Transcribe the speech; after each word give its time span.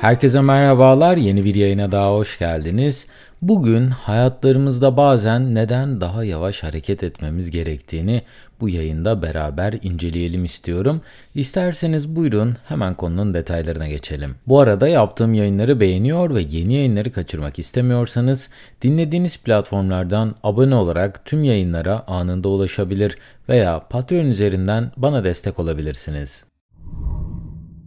Herkese 0.00 0.40
merhabalar. 0.40 1.16
Yeni 1.16 1.44
bir 1.44 1.54
yayına 1.54 1.92
daha 1.92 2.12
hoş 2.12 2.38
geldiniz. 2.38 3.06
Bugün 3.42 3.86
hayatlarımızda 3.86 4.96
bazen 4.96 5.54
neden 5.54 6.00
daha 6.00 6.24
yavaş 6.24 6.62
hareket 6.62 7.02
etmemiz 7.02 7.50
gerektiğini 7.50 8.22
bu 8.60 8.68
yayında 8.68 9.22
beraber 9.22 9.74
inceleyelim 9.82 10.44
istiyorum. 10.44 11.00
İsterseniz 11.34 12.16
buyurun 12.16 12.56
hemen 12.68 12.94
konunun 12.94 13.34
detaylarına 13.34 13.88
geçelim. 13.88 14.34
Bu 14.46 14.60
arada 14.60 14.88
yaptığım 14.88 15.34
yayınları 15.34 15.80
beğeniyor 15.80 16.34
ve 16.34 16.40
yeni 16.40 16.74
yayınları 16.74 17.12
kaçırmak 17.12 17.58
istemiyorsanız 17.58 18.50
dinlediğiniz 18.82 19.38
platformlardan 19.38 20.34
abone 20.42 20.74
olarak 20.74 21.24
tüm 21.24 21.44
yayınlara 21.44 22.04
anında 22.06 22.48
ulaşabilir 22.48 23.18
veya 23.48 23.88
Patreon 23.90 24.26
üzerinden 24.26 24.92
bana 24.96 25.24
destek 25.24 25.58
olabilirsiniz. 25.58 26.44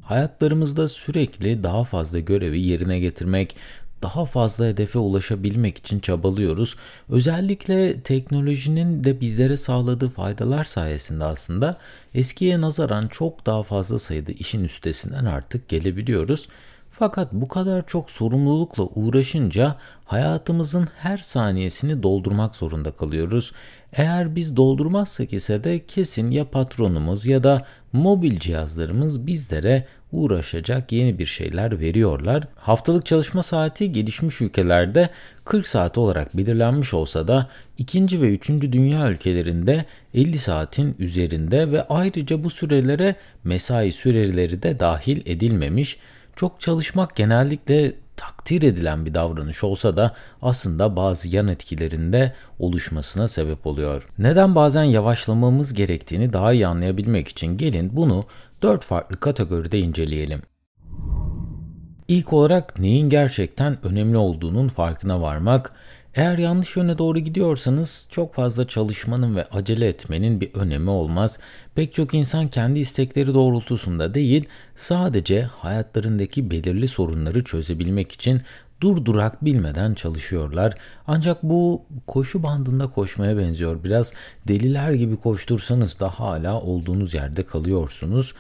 Hayatlarımızda 0.10 0.88
sürekli 0.88 1.64
daha 1.64 1.84
fazla 1.84 2.20
görevi 2.20 2.62
yerine 2.62 3.00
getirmek, 3.00 3.56
daha 4.02 4.26
fazla 4.26 4.66
hedefe 4.66 5.00
ulaşabilmek 5.00 5.78
için 5.78 6.00
çabalıyoruz. 6.00 6.76
Özellikle 7.10 8.00
teknolojinin 8.02 9.04
de 9.04 9.22
bizlere 9.22 9.58
sağladığı 9.58 10.10
faydalar 10.10 10.64
sayesinde 10.64 11.26
aslında 11.26 11.78
eskiye 12.14 12.62
nazaran 12.62 13.08
çok 13.08 13.46
daha 13.46 13.64
fazla 13.64 14.00
sayıda 14.00 14.32
işin 14.32 14.64
üstesinden 14.64 15.26
artık 15.26 15.70
gelebiliyoruz. 15.70 16.48
Fakat 16.92 17.34
bu 17.34 17.48
kadar 17.48 17.88
çok 17.88 18.12
sorumlulukla 18.12 18.84
uğraşınca 18.84 19.76
hayatımızın 20.06 20.88
her 20.98 21.18
saniyesini 21.18 22.04
doldurmak 22.04 22.56
zorunda 22.56 22.92
kalıyoruz. 22.92 23.52
Eğer 23.94 24.36
biz 24.36 24.56
doldurmazsak 24.56 25.34
ise 25.34 25.64
de 25.64 25.86
kesin 25.86 26.32
ya 26.32 26.50
patronumuz 26.50 27.26
ya 27.26 27.44
da 27.44 27.66
mobil 27.94 28.40
cihazlarımız 28.40 29.28
bizlere 29.28 29.88
uğraşacak 30.12 30.92
yeni 30.92 31.20
bir 31.20 31.26
şeyler 31.26 31.80
veriyorlar. 31.80 32.44
Haftalık 32.56 33.06
çalışma 33.06 33.44
saati 33.44 33.92
gelişmiş 33.92 34.42
ülkelerde 34.42 35.10
40 35.46 35.68
saat 35.68 35.98
olarak 35.98 36.38
belirlenmiş 36.38 36.94
olsa 36.94 37.28
da 37.28 37.50
ikinci 37.78 38.22
ve 38.22 38.34
üçüncü 38.34 38.72
dünya 38.72 39.12
ülkelerinde 39.12 39.86
50 40.14 40.38
saatin 40.38 40.96
üzerinde 41.00 41.72
ve 41.72 41.88
ayrıca 41.88 42.44
bu 42.44 42.50
sürelere 42.50 43.16
mesai 43.44 43.92
süreleri 43.92 44.64
de 44.64 44.80
dahil 44.80 45.22
edilmemiş. 45.26 45.98
Çok 46.36 46.62
çalışmak 46.62 47.16
genellikle 47.16 47.94
takdir 48.20 48.62
edilen 48.62 49.06
bir 49.06 49.14
davranış 49.14 49.64
olsa 49.64 49.98
da 49.98 50.16
aslında 50.42 50.96
bazı 50.96 51.28
yan 51.28 51.48
etkilerinde 51.48 52.34
oluşmasına 52.60 53.28
sebep 53.28 53.68
oluyor. 53.68 54.08
Neden 54.18 54.56
bazen 54.56 54.84
yavaşlamamız 54.84 55.74
gerektiğini 55.74 56.34
daha 56.34 56.54
iyi 56.54 56.68
anlayabilmek 56.68 57.28
için 57.28 57.58
gelin 57.58 57.90
bunu 57.94 58.26
dört 58.62 58.84
farklı 58.84 59.20
kategoride 59.20 59.80
inceleyelim. 59.80 60.42
İlk 62.08 62.34
olarak 62.34 62.80
neyin 62.80 63.10
gerçekten 63.10 63.78
önemli 63.84 64.18
olduğunun 64.18 64.68
farkına 64.68 65.22
varmak, 65.22 65.72
eğer 66.16 66.38
yanlış 66.38 66.76
yöne 66.76 66.98
doğru 66.98 67.20
gidiyorsanız 67.20 68.08
çok 68.10 68.34
fazla 68.36 68.68
çalışmanın 68.68 69.36
ve 69.36 69.46
acele 69.52 69.88
etmenin 69.88 70.42
bir 70.42 70.54
önemi 70.54 70.90
olmaz. 70.90 71.40
Pek 71.76 71.94
çok 71.94 72.14
insan 72.14 72.48
kendi 72.48 72.80
istekleri 72.80 73.34
doğrultusunda 73.34 74.14
değil, 74.14 74.46
sadece 74.76 75.42
hayatlarındaki 75.42 76.52
belirli 76.52 76.88
sorunları 76.88 77.44
çözebilmek 77.44 78.12
için 78.12 78.42
durdurak 78.82 79.46
bilmeden 79.46 79.94
çalışıyorlar. 79.94 80.76
Ancak 81.08 81.44
bu 81.44 81.86
koşu 82.08 82.44
bandında 82.44 82.88
koşmaya 82.88 83.38
benziyor. 83.38 83.84
Biraz 83.84 84.14
deliler 84.48 84.92
gibi 84.92 85.16
koştursanız 85.16 86.00
da 86.00 86.10
hala 86.10 86.62
olduğunuz 86.62 87.14
yerde 87.14 87.44
kalıyorsunuz. 87.46 88.34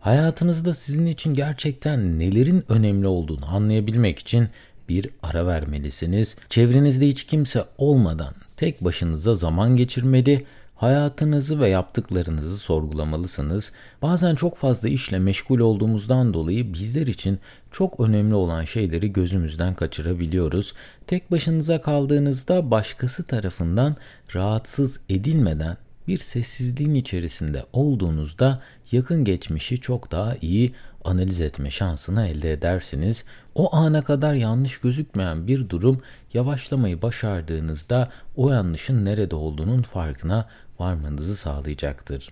Hayatınızda 0.00 0.74
sizin 0.74 1.06
için 1.06 1.34
gerçekten 1.34 2.18
nelerin 2.18 2.64
önemli 2.68 3.06
olduğunu 3.06 3.54
anlayabilmek 3.54 4.18
için 4.18 4.48
bir 4.88 5.10
ara 5.22 5.46
vermelisiniz. 5.46 6.36
Çevrenizde 6.48 7.08
hiç 7.08 7.26
kimse 7.26 7.64
olmadan 7.78 8.34
tek 8.56 8.84
başınıza 8.84 9.34
zaman 9.34 9.76
geçirmeli, 9.76 10.44
hayatınızı 10.76 11.60
ve 11.60 11.68
yaptıklarınızı 11.68 12.58
sorgulamalısınız. 12.58 13.72
Bazen 14.02 14.34
çok 14.34 14.56
fazla 14.56 14.88
işle 14.88 15.18
meşgul 15.18 15.58
olduğumuzdan 15.58 16.34
dolayı 16.34 16.72
bizler 16.72 17.06
için 17.06 17.38
çok 17.70 18.00
önemli 18.00 18.34
olan 18.34 18.64
şeyleri 18.64 19.12
gözümüzden 19.12 19.74
kaçırabiliyoruz. 19.74 20.74
Tek 21.06 21.30
başınıza 21.30 21.80
kaldığınızda 21.80 22.70
başkası 22.70 23.24
tarafından 23.24 23.96
rahatsız 24.34 25.00
edilmeden 25.08 25.76
bir 26.08 26.18
sessizliğin 26.18 26.94
içerisinde 26.94 27.64
olduğunuzda 27.72 28.62
yakın 28.92 29.24
geçmişi 29.24 29.80
çok 29.80 30.10
daha 30.12 30.36
iyi 30.42 30.72
analiz 31.06 31.40
etme 31.40 31.70
şansını 31.70 32.26
elde 32.26 32.52
edersiniz. 32.52 33.24
O 33.54 33.76
ana 33.76 34.04
kadar 34.04 34.34
yanlış 34.34 34.80
gözükmeyen 34.80 35.46
bir 35.46 35.68
durum 35.68 36.02
yavaşlamayı 36.34 37.02
başardığınızda 37.02 38.10
o 38.36 38.50
yanlışın 38.50 39.04
nerede 39.04 39.36
olduğunun 39.36 39.82
farkına 39.82 40.48
varmanızı 40.78 41.36
sağlayacaktır. 41.36 42.28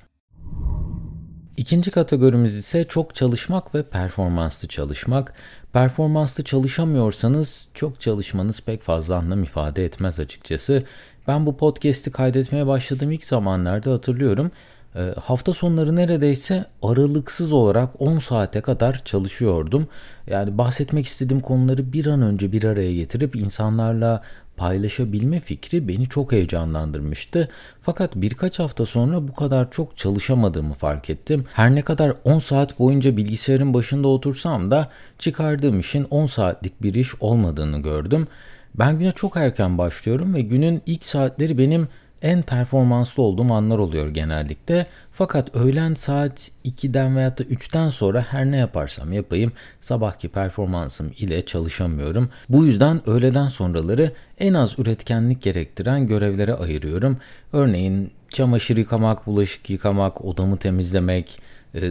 İkinci 1.56 1.90
kategorimiz 1.90 2.54
ise 2.54 2.84
çok 2.84 3.14
çalışmak 3.14 3.74
ve 3.74 3.82
performanslı 3.82 4.68
çalışmak. 4.68 5.32
Performanslı 5.72 6.44
çalışamıyorsanız 6.44 7.68
çok 7.74 8.00
çalışmanız 8.00 8.60
pek 8.60 8.82
fazla 8.82 9.16
anlam 9.16 9.42
ifade 9.42 9.84
etmez 9.84 10.20
açıkçası. 10.20 10.84
Ben 11.28 11.46
bu 11.46 11.56
podcast'i 11.56 12.10
kaydetmeye 12.10 12.66
başladığım 12.66 13.10
ilk 13.10 13.24
zamanlarda 13.24 13.92
hatırlıyorum. 13.92 14.50
E, 14.96 15.14
hafta 15.24 15.54
sonları 15.54 15.96
neredeyse 15.96 16.64
aralıksız 16.82 17.52
olarak 17.52 18.02
10 18.02 18.18
saate 18.18 18.60
kadar 18.60 19.02
çalışıyordum. 19.04 19.88
Yani 20.26 20.58
bahsetmek 20.58 21.06
istediğim 21.06 21.40
konuları 21.40 21.92
bir 21.92 22.06
an 22.06 22.22
önce 22.22 22.52
bir 22.52 22.64
araya 22.64 22.94
getirip 22.94 23.36
insanlarla 23.36 24.22
paylaşabilme 24.56 25.40
fikri 25.40 25.88
beni 25.88 26.08
çok 26.08 26.32
heyecanlandırmıştı. 26.32 27.48
Fakat 27.82 28.10
birkaç 28.16 28.58
hafta 28.58 28.86
sonra 28.86 29.28
bu 29.28 29.34
kadar 29.34 29.70
çok 29.70 29.96
çalışamadığımı 29.96 30.74
fark 30.74 31.10
ettim. 31.10 31.44
Her 31.52 31.74
ne 31.74 31.82
kadar 31.82 32.14
10 32.24 32.38
saat 32.38 32.78
boyunca 32.78 33.16
bilgisayarın 33.16 33.74
başında 33.74 34.08
otursam 34.08 34.70
da 34.70 34.88
çıkardığım 35.18 35.80
işin 35.80 36.04
10 36.04 36.26
saatlik 36.26 36.82
bir 36.82 36.94
iş 36.94 37.22
olmadığını 37.22 37.82
gördüm. 37.82 38.26
Ben 38.74 38.98
güne 38.98 39.12
çok 39.12 39.36
erken 39.36 39.78
başlıyorum 39.78 40.34
ve 40.34 40.40
günün 40.40 40.82
ilk 40.86 41.04
saatleri 41.04 41.58
benim 41.58 41.88
en 42.24 42.42
performanslı 42.42 43.22
olduğum 43.22 43.52
anlar 43.52 43.78
oluyor 43.78 44.08
genellikle. 44.08 44.86
Fakat 45.12 45.56
öğlen 45.56 45.94
saat 45.94 46.50
2'den 46.64 47.16
veya 47.16 47.38
da 47.38 47.42
3'ten 47.42 47.90
sonra 47.90 48.26
her 48.28 48.44
ne 48.46 48.56
yaparsam 48.56 49.12
yapayım 49.12 49.52
sabahki 49.80 50.28
performansım 50.28 51.12
ile 51.18 51.46
çalışamıyorum. 51.46 52.30
Bu 52.48 52.66
yüzden 52.66 53.08
öğleden 53.08 53.48
sonraları 53.48 54.12
en 54.38 54.54
az 54.54 54.78
üretkenlik 54.78 55.42
gerektiren 55.42 56.06
görevlere 56.06 56.54
ayırıyorum. 56.54 57.18
Örneğin 57.52 58.10
çamaşır 58.28 58.76
yıkamak, 58.76 59.26
bulaşık 59.26 59.70
yıkamak, 59.70 60.24
odamı 60.24 60.56
temizlemek, 60.56 61.40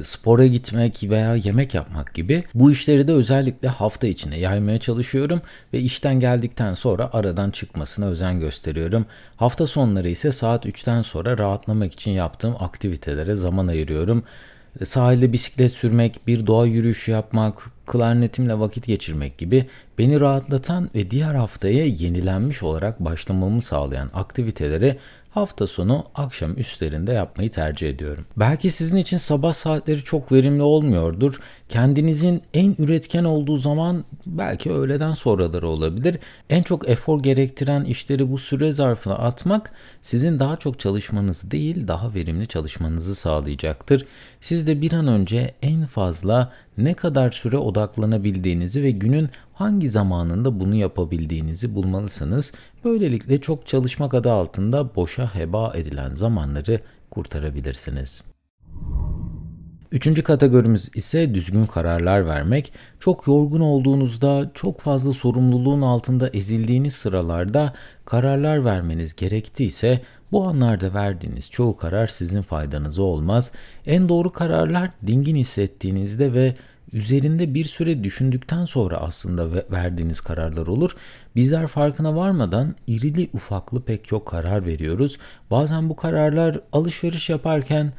spora 0.04 0.46
gitmek 0.46 1.04
veya 1.04 1.36
yemek 1.36 1.74
yapmak 1.74 2.14
gibi 2.14 2.44
bu 2.54 2.72
işleri 2.72 3.08
de 3.08 3.14
özellikle 3.14 3.68
hafta 3.68 4.08
içine 4.08 4.40
yaymaya 4.40 4.80
çalışıyorum 4.80 5.42
ve 5.74 5.80
işten 5.80 6.20
geldikten 6.20 6.74
sonra 6.74 7.10
aradan 7.14 7.52
çıkmasına 7.52 8.06
özen 8.06 8.40
gösteriyorum. 8.40 9.06
Hafta 9.36 9.68
sonları 9.68 10.10
ise 10.10 10.32
saat 10.32 10.66
3'ten 10.66 11.02
sonra 11.02 11.38
rahatlamak 11.38 11.94
için 11.94 12.12
yaptığım 12.12 12.56
aktivitelere 12.60 13.36
zaman 13.36 13.68
ayırıyorum. 13.68 14.24
E, 14.82 14.86
sahilde 14.86 15.34
bisiklet 15.34 15.72
sürmek, 15.72 16.28
bir 16.28 16.48
doğa 16.48 16.66
yürüyüşü 16.66 17.12
yapmak, 17.12 17.72
klarnetimle 17.86 18.60
vakit 18.60 18.88
geçirmek 18.88 19.38
gibi 19.38 19.66
beni 19.98 20.20
rahatlatan 20.20 20.90
ve 20.96 21.12
diğer 21.12 21.36
haftaya 21.36 21.86
yenilenmiş 21.86 22.64
olarak 22.64 23.00
başlamamı 23.00 23.62
sağlayan 23.62 24.10
aktiviteleri 24.14 24.98
hafta 25.34 25.68
sonu 25.68 26.06
akşam 26.16 26.58
üstlerinde 26.58 27.14
yapmayı 27.14 27.52
tercih 27.52 27.90
ediyorum. 27.90 28.26
Belki 28.38 28.72
sizin 28.72 28.98
için 28.98 29.18
sabah 29.18 29.54
saatleri 29.54 30.04
çok 30.04 30.32
verimli 30.32 30.62
olmuyordur. 30.62 31.40
Kendinizin 31.70 32.42
en 32.54 32.76
üretken 32.80 33.24
olduğu 33.24 33.58
zaman 33.58 34.04
belki 34.26 34.72
öğleden 34.72 35.12
sonraları 35.12 35.68
olabilir. 35.68 36.20
En 36.50 36.64
çok 36.64 36.90
efor 36.90 37.24
gerektiren 37.24 37.84
işleri 37.84 38.32
bu 38.32 38.38
süre 38.38 38.72
zarfına 38.72 39.16
atmak 39.16 39.72
sizin 40.02 40.40
daha 40.40 40.58
çok 40.58 40.80
çalışmanız 40.80 41.52
değil 41.52 41.88
daha 41.88 42.14
verimli 42.14 42.48
çalışmanızı 42.48 43.16
sağlayacaktır. 43.16 44.06
Siz 44.42 44.68
de 44.68 44.82
bir 44.82 44.94
an 44.94 45.08
önce 45.08 45.54
en 45.62 45.86
fazla 45.86 46.52
ne 46.78 46.94
kadar 46.94 47.32
süre 47.32 47.58
odaklanabildiğinizi 47.58 48.84
ve 48.84 48.92
günün 48.92 49.30
hangi 49.54 49.90
zamanında 49.90 50.60
bunu 50.60 50.76
yapabildiğinizi 50.76 51.76
bulmalısınız. 51.76 52.52
Böylelikle 52.84 53.42
çok 53.42 53.68
çalışmak 53.68 54.14
adı 54.14 54.32
altında 54.32 54.96
boşa 54.96 55.36
heba 55.36 55.74
edilen 55.76 56.14
zamanları 56.14 56.80
kurtarabilirsiniz. 57.12 58.33
Üçüncü 59.94 60.24
kategorimiz 60.24 60.92
ise 60.96 61.34
düzgün 61.34 61.66
kararlar 61.66 62.28
vermek. 62.28 62.74
Çok 63.00 63.28
yorgun 63.28 63.60
olduğunuzda, 63.60 64.52
çok 64.54 64.80
fazla 64.80 65.14
sorumluluğun 65.14 65.82
altında 65.82 66.30
ezildiğiniz 66.30 66.94
sıralarda 66.94 67.74
kararlar 68.06 68.66
vermeniz 68.66 69.16
gerektiyse 69.16 70.02
bu 70.32 70.44
anlarda 70.48 70.94
verdiğiniz 70.94 71.50
çoğu 71.50 71.76
karar 71.76 72.08
sizin 72.08 72.42
faydanıza 72.42 73.02
olmaz. 73.02 73.52
En 73.86 74.10
doğru 74.10 74.32
kararlar 74.32 74.90
dingin 75.08 75.36
hissettiğinizde 75.36 76.34
ve 76.34 76.56
üzerinde 76.94 77.54
bir 77.54 77.66
süre 77.66 78.04
düşündükten 78.04 78.66
sonra 78.66 78.98
aslında 78.98 79.48
verdiğiniz 79.72 80.22
kararlar 80.22 80.68
olur. 80.68 80.96
Bizler 81.36 81.68
farkına 81.68 82.16
varmadan 82.16 82.76
irili 82.88 83.30
ufaklı 83.34 83.82
pek 83.82 84.06
çok 84.06 84.26
karar 84.26 84.66
veriyoruz. 84.66 85.18
Bazen 85.52 85.90
bu 85.90 85.96
kararlar 85.96 86.60
alışveriş 86.72 87.30
yaparken 87.30 87.94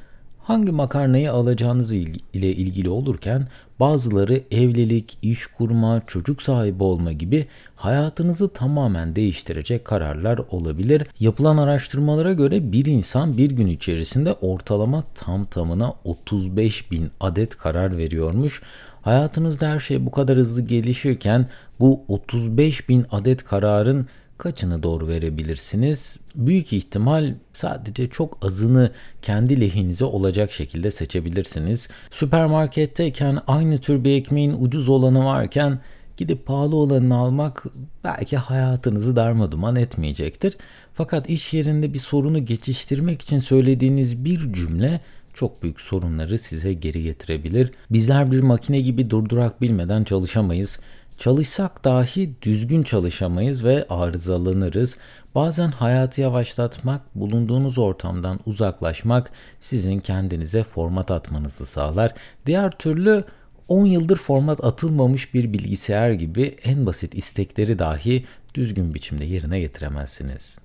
hangi 0.44 0.72
makarnayı 0.72 1.32
alacağınız 1.32 1.92
ile 1.92 2.52
ilgili 2.52 2.88
olurken 2.88 3.46
bazıları 3.80 4.40
evlilik, 4.50 5.18
iş 5.22 5.46
kurma, 5.46 6.02
çocuk 6.06 6.42
sahibi 6.42 6.82
olma 6.82 7.12
gibi 7.12 7.46
hayatınızı 7.76 8.48
tamamen 8.48 9.16
değiştirecek 9.16 9.84
kararlar 9.84 10.40
olabilir. 10.50 11.06
Yapılan 11.20 11.56
araştırmalara 11.56 12.32
göre 12.32 12.72
bir 12.72 12.86
insan 12.86 13.36
bir 13.36 13.50
gün 13.50 13.66
içerisinde 13.66 14.32
ortalama 14.32 15.04
tam 15.14 15.44
tamına 15.44 15.94
35 16.04 16.90
bin 16.90 17.10
adet 17.20 17.56
karar 17.56 17.96
veriyormuş. 17.96 18.62
Hayatınızda 19.02 19.68
her 19.68 19.80
şey 19.80 20.06
bu 20.06 20.10
kadar 20.10 20.36
hızlı 20.36 20.62
gelişirken 20.62 21.46
bu 21.80 22.00
35 22.08 22.88
bin 22.88 23.06
adet 23.10 23.44
kararın 23.44 24.06
kaçını 24.38 24.82
doğru 24.82 25.08
verebilirsiniz? 25.08 26.16
Büyük 26.34 26.72
ihtimal 26.72 27.34
sadece 27.52 28.08
çok 28.08 28.38
azını 28.46 28.90
kendi 29.22 29.60
lehinize 29.60 30.04
olacak 30.04 30.52
şekilde 30.52 30.90
seçebilirsiniz. 30.90 31.88
Süpermarketteyken 32.10 33.38
aynı 33.46 33.78
tür 33.78 34.04
bir 34.04 34.16
ekmeğin 34.16 34.56
ucuz 34.60 34.88
olanı 34.88 35.24
varken 35.24 35.78
gidip 36.16 36.46
pahalı 36.46 36.76
olanını 36.76 37.16
almak 37.16 37.64
belki 38.04 38.36
hayatınızı 38.36 39.16
darmaduman 39.16 39.76
etmeyecektir. 39.76 40.56
Fakat 40.92 41.30
iş 41.30 41.54
yerinde 41.54 41.94
bir 41.94 41.98
sorunu 41.98 42.44
geçiştirmek 42.44 43.22
için 43.22 43.38
söylediğiniz 43.38 44.24
bir 44.24 44.52
cümle 44.52 45.00
çok 45.34 45.62
büyük 45.62 45.80
sorunları 45.80 46.38
size 46.38 46.72
geri 46.72 47.02
getirebilir. 47.02 47.70
Bizler 47.90 48.32
bir 48.32 48.40
makine 48.40 48.80
gibi 48.80 49.10
durdurak 49.10 49.60
bilmeden 49.60 50.04
çalışamayız. 50.04 50.80
Çalışsak 51.18 51.84
dahi 51.84 52.34
düzgün 52.42 52.82
çalışamayız 52.82 53.64
ve 53.64 53.86
arızalanırız. 53.88 54.98
Bazen 55.34 55.68
hayatı 55.68 56.20
yavaşlatmak, 56.20 57.14
bulunduğunuz 57.14 57.78
ortamdan 57.78 58.40
uzaklaşmak 58.46 59.30
sizin 59.60 60.00
kendinize 60.00 60.64
format 60.64 61.10
atmanızı 61.10 61.66
sağlar. 61.66 62.14
Diğer 62.46 62.70
türlü 62.70 63.24
10 63.68 63.86
yıldır 63.86 64.16
format 64.16 64.64
atılmamış 64.64 65.34
bir 65.34 65.52
bilgisayar 65.52 66.10
gibi 66.10 66.56
en 66.64 66.86
basit 66.86 67.14
istekleri 67.14 67.78
dahi 67.78 68.24
düzgün 68.54 68.94
biçimde 68.94 69.24
yerine 69.24 69.60
getiremezsiniz. 69.60 70.58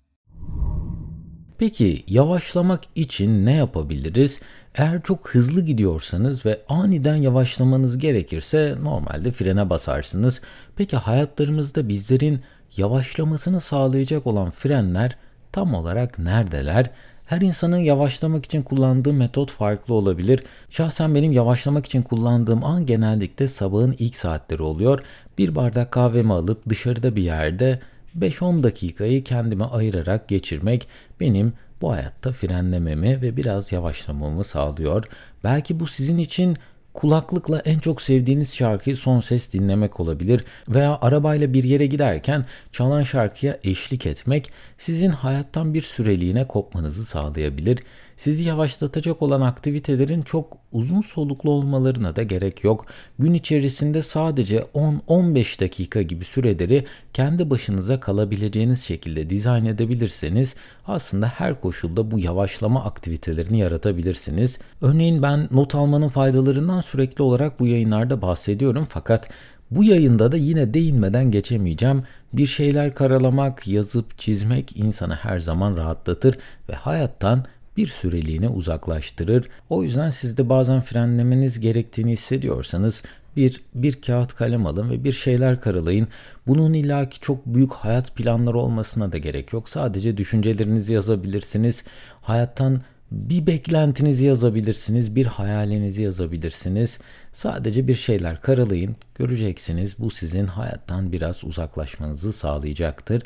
Peki 1.58 2.04
yavaşlamak 2.08 2.84
için 2.96 3.46
ne 3.46 3.54
yapabiliriz? 3.54 4.40
Eğer 4.80 5.02
çok 5.02 5.30
hızlı 5.30 5.62
gidiyorsanız 5.62 6.46
ve 6.46 6.62
aniden 6.70 7.16
yavaşlamanız 7.16 7.98
gerekirse 7.98 8.76
normalde 8.84 9.32
frene 9.32 9.70
basarsınız. 9.70 10.42
Peki 10.76 10.98
hayatlarımızda 10.98 11.90
bizlerin 11.90 12.40
yavaşlamasını 12.78 13.62
sağlayacak 13.62 14.28
olan 14.28 14.50
frenler 14.50 15.18
tam 15.52 15.74
olarak 15.74 16.20
neredeler? 16.20 16.92
Her 17.26 17.42
insanın 17.42 17.78
yavaşlamak 17.78 18.46
için 18.46 18.62
kullandığı 18.62 19.14
metot 19.14 19.52
farklı 19.52 19.94
olabilir. 19.94 20.44
Şahsen 20.70 21.16
benim 21.16 21.32
yavaşlamak 21.32 21.86
için 21.86 22.02
kullandığım 22.02 22.64
an 22.64 22.86
genellikle 22.86 23.48
sabahın 23.48 23.96
ilk 24.00 24.16
saatleri 24.16 24.64
oluyor. 24.64 25.04
Bir 25.38 25.56
bardak 25.56 25.92
kahvemi 25.92 26.34
alıp 26.34 26.70
dışarıda 26.70 27.16
bir 27.16 27.24
yerde 27.24 27.80
5-10 28.20 28.64
dakikayı 28.64 29.24
kendime 29.24 29.66
ayırarak 29.66 30.28
geçirmek 30.28 30.88
benim 31.20 31.54
bu 31.82 31.92
hayatta 31.92 32.32
frenlememi 32.32 33.22
ve 33.22 33.38
biraz 33.38 33.72
yavaşlamamı 33.72 34.44
sağlıyor. 34.44 35.06
Belki 35.44 35.80
bu 35.80 35.88
sizin 35.88 36.18
için 36.18 36.58
kulaklıkla 36.94 37.60
en 37.60 37.80
çok 37.80 38.02
sevdiğiniz 38.02 38.56
şarkıyı 38.56 38.98
son 38.98 39.20
ses 39.20 39.54
dinlemek 39.54 40.00
olabilir 40.00 40.44
veya 40.70 40.98
arabayla 41.02 41.54
bir 41.54 41.64
yere 41.64 41.86
giderken 41.86 42.46
çalan 42.72 43.04
şarkıya 43.04 43.58
eşlik 43.64 44.06
etmek 44.06 44.52
sizin 44.78 45.10
hayattan 45.10 45.74
bir 45.74 45.82
süreliğine 45.82 46.48
kopmanızı 46.48 47.06
sağlayabilir. 47.06 47.80
Sizi 48.20 48.44
yavaşlatacak 48.44 49.22
olan 49.22 49.42
aktivitelerin 49.42 50.22
çok 50.22 50.58
uzun 50.72 51.02
soluklu 51.02 51.52
olmalarına 51.52 52.16
da 52.16 52.24
gerek 52.24 52.64
yok. 52.64 52.86
Gün 53.20 53.34
içerisinde 53.34 54.02
sadece 54.02 54.58
10-15 54.58 55.62
dakika 55.62 56.02
gibi 56.02 56.26
süreleri 56.26 56.86
kendi 57.14 57.50
başınıza 57.50 58.00
kalabileceğiniz 58.00 58.84
şekilde 58.84 59.30
dizayn 59.30 59.66
edebilirseniz 59.66 60.56
aslında 60.88 61.28
her 61.28 61.62
koşulda 61.62 62.12
bu 62.12 62.20
yavaşlama 62.20 62.84
aktivitelerini 62.84 63.60
yaratabilirsiniz. 63.60 64.58
Örneğin 64.82 65.24
ben 65.24 65.48
not 65.52 65.76
almanın 65.76 66.10
faydalarından 66.10 66.82
sürekli 66.82 67.22
olarak 67.22 67.60
bu 67.60 67.68
yayınlarda 67.68 68.22
bahsediyorum 68.22 68.88
fakat 68.90 69.30
bu 69.72 69.84
yayında 69.84 70.32
da 70.32 70.38
yine 70.38 70.74
değinmeden 70.74 71.32
geçemeyeceğim. 71.32 72.04
Bir 72.34 72.46
şeyler 72.46 72.96
karalamak, 72.96 73.68
yazıp 73.68 74.18
çizmek 74.18 74.78
insanı 74.78 75.16
her 75.16 75.40
zaman 75.40 75.78
rahatlatır 75.78 76.38
ve 76.70 76.74
hayattan 76.74 77.46
bir 77.80 77.88
süreliğine 77.88 78.50
uzaklaştırır. 78.50 79.50
O 79.70 79.84
yüzden 79.84 80.10
siz 80.10 80.38
de 80.38 80.50
bazen 80.50 80.82
frenlemeniz 80.82 81.60
gerektiğini 81.60 82.12
hissediyorsanız 82.12 83.04
bir, 83.36 83.62
bir 83.76 84.02
kağıt 84.02 84.36
kalem 84.36 84.66
alın 84.66 84.90
ve 84.90 85.04
bir 85.04 85.12
şeyler 85.12 85.62
karalayın. 85.62 86.08
Bunun 86.48 86.74
illaki 86.74 87.20
çok 87.20 87.46
büyük 87.46 87.72
hayat 87.72 88.16
planları 88.16 88.58
olmasına 88.58 89.12
da 89.12 89.18
gerek 89.18 89.54
yok. 89.54 89.70
Sadece 89.70 90.18
düşüncelerinizi 90.18 90.94
yazabilirsiniz. 90.94 91.84
Hayattan 92.22 92.82
bir 93.12 93.48
beklentinizi 93.48 94.26
yazabilirsiniz, 94.26 95.16
bir 95.16 95.26
hayalinizi 95.26 96.04
yazabilirsiniz. 96.04 97.00
Sadece 97.34 97.88
bir 97.88 97.96
şeyler 97.96 98.42
karalayın. 98.42 98.96
Göreceksiniz 99.16 100.00
bu 100.00 100.12
sizin 100.12 100.48
hayattan 100.48 101.12
biraz 101.12 101.44
uzaklaşmanızı 101.44 102.34
sağlayacaktır. 102.34 103.24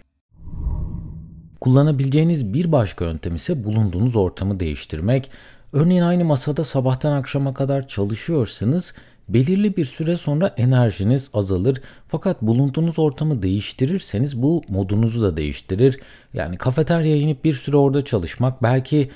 Kullanabileceğiniz 1.63 2.53
bir 2.53 2.71
başka 2.71 3.05
yöntem 3.05 3.35
ise 3.35 3.63
bulunduğunuz 3.63 4.15
ortamı 4.15 4.59
değiştirmek. 4.59 5.31
Örneğin 5.73 6.01
aynı 6.01 6.25
masada 6.25 6.63
sabahtan 6.63 7.11
akşama 7.11 7.53
kadar 7.53 7.87
çalışıyorsanız 7.87 8.93
belirli 9.29 9.77
bir 9.77 9.85
süre 9.85 10.17
sonra 10.17 10.47
enerjiniz 10.57 11.29
azalır. 11.33 11.81
Fakat 12.07 12.41
bulunduğunuz 12.41 12.99
ortamı 12.99 13.41
değiştirirseniz 13.41 14.41
bu 14.41 14.61
modunuzu 14.69 15.21
da 15.21 15.37
değiştirir. 15.37 15.99
Yani 16.33 16.57
kafeteryaya 16.57 17.17
inip 17.17 17.43
bir 17.43 17.53
süre 17.53 17.77
orada 17.77 18.05
çalışmak 18.05 18.63
belki 18.63 19.09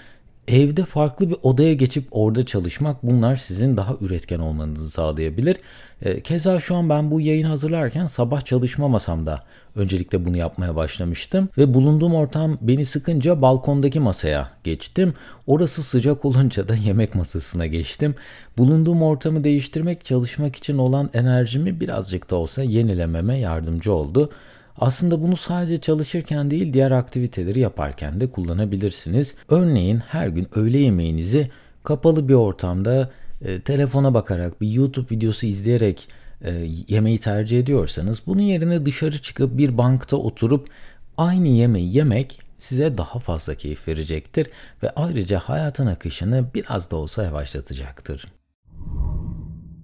evde 0.47 0.85
farklı 0.85 1.29
bir 1.29 1.35
odaya 1.43 1.73
geçip 1.73 2.07
orada 2.11 2.45
çalışmak 2.45 3.03
bunlar 3.03 3.35
sizin 3.35 3.77
daha 3.77 3.95
üretken 4.01 4.39
olmanızı 4.39 4.89
sağlayabilir. 4.89 5.57
E, 6.01 6.21
keza 6.21 6.59
şu 6.59 6.75
an 6.75 6.89
ben 6.89 7.11
bu 7.11 7.21
yayın 7.21 7.47
hazırlarken 7.47 8.05
sabah 8.05 8.41
çalışma 8.41 8.87
masamda 8.87 9.43
öncelikle 9.75 10.25
bunu 10.25 10.37
yapmaya 10.37 10.75
başlamıştım 10.75 11.49
ve 11.57 11.73
bulunduğum 11.73 12.15
ortam 12.15 12.57
beni 12.61 12.85
sıkınca 12.85 13.41
balkondaki 13.41 13.99
masaya 13.99 14.51
geçtim. 14.63 15.13
Orası 15.47 15.83
sıcak 15.83 16.25
olunca 16.25 16.67
da 16.67 16.75
yemek 16.75 17.15
masasına 17.15 17.65
geçtim. 17.65 18.15
Bulunduğum 18.57 19.03
ortamı 19.03 19.43
değiştirmek 19.43 20.05
çalışmak 20.05 20.55
için 20.55 20.77
olan 20.77 21.09
enerjimi 21.13 21.79
birazcık 21.79 22.29
da 22.29 22.35
olsa 22.35 22.63
yenilememe 22.63 23.37
yardımcı 23.37 23.93
oldu. 23.93 24.29
Aslında 24.77 25.23
bunu 25.23 25.37
sadece 25.37 25.77
çalışırken 25.77 26.51
değil 26.51 26.73
diğer 26.73 26.91
aktiviteleri 26.91 27.59
yaparken 27.59 28.19
de 28.19 28.31
kullanabilirsiniz. 28.31 29.35
Örneğin 29.49 29.97
her 29.97 30.27
gün 30.27 30.47
öğle 30.55 30.77
yemeğinizi 30.77 31.51
kapalı 31.83 32.29
bir 32.29 32.33
ortamda 32.33 33.11
e, 33.41 33.61
telefona 33.61 34.13
bakarak 34.13 34.61
bir 34.61 34.71
YouTube 34.71 35.15
videosu 35.15 35.45
izleyerek 35.45 36.09
e, 36.41 36.67
yemeği 36.87 37.19
tercih 37.19 37.59
ediyorsanız 37.59 38.21
bunun 38.27 38.41
yerine 38.41 38.85
dışarı 38.85 39.21
çıkıp 39.21 39.57
bir 39.57 39.77
bankta 39.77 40.17
oturup 40.17 40.69
aynı 41.17 41.47
yemeği 41.47 41.97
yemek 41.97 42.39
size 42.59 42.97
daha 42.97 43.19
fazla 43.19 43.55
keyif 43.55 43.87
verecektir 43.87 44.47
ve 44.83 44.89
ayrıca 44.89 45.39
hayatın 45.39 45.87
akışını 45.87 46.45
biraz 46.55 46.91
da 46.91 46.95
olsa 46.95 47.23
yavaşlatacaktır. 47.23 48.36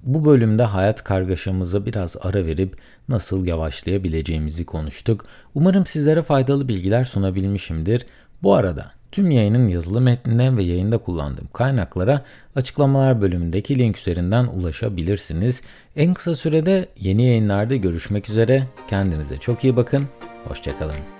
Bu 0.04 0.26
bölümde 0.26 0.64
hayat 0.64 1.04
kargaşamıza 1.04 1.86
biraz 1.86 2.18
ara 2.22 2.46
verip 2.46 2.78
nasıl 3.10 3.46
yavaşlayabileceğimizi 3.46 4.66
konuştuk. 4.66 5.26
Umarım 5.56 5.86
sizlere 5.86 6.22
faydalı 6.22 6.68
bilgiler 6.68 7.06
sunabilmişimdir. 7.06 8.06
Bu 8.44 8.54
arada 8.54 8.92
tüm 9.12 9.32
yayının 9.32 9.68
yazılı 9.68 10.02
metnine 10.02 10.58
ve 10.58 10.64
yayında 10.64 10.98
kullandığım 10.98 11.48
kaynaklara 11.54 12.22
açıklamalar 12.56 13.22
bölümündeki 13.22 13.80
link 13.80 13.98
üzerinden 13.98 14.46
ulaşabilirsiniz. 14.46 15.62
En 15.96 16.14
kısa 16.14 16.36
sürede 16.36 16.86
yeni 17.00 17.24
yayınlarda 17.24 17.76
görüşmek 17.76 18.30
üzere. 18.30 18.64
Kendinize 18.90 19.38
çok 19.38 19.64
iyi 19.64 19.76
bakın. 19.76 20.08
Hoşçakalın. 20.48 21.13